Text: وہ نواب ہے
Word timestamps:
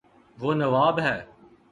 وہ 0.37 0.53
نواب 0.53 0.99
ہے 0.99 1.17